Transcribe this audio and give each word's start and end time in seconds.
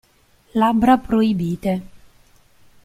Labbra 0.57 0.97
proibite 0.97 1.73